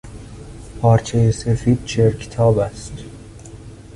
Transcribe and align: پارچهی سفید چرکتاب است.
پارچهی 0.81 1.31
سفید 1.31 1.85
چرکتاب 1.85 2.59
است. 2.59 2.93